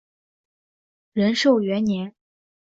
[1.13, 2.15] 仁寿元年。